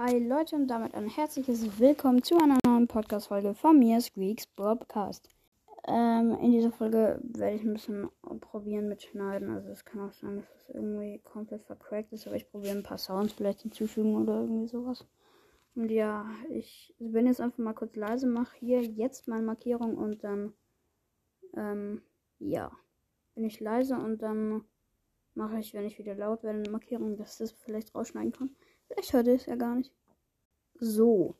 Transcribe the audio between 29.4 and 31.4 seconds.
ja gar nicht. So.